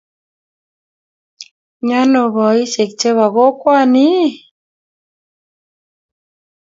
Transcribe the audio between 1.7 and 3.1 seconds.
Miano boisiek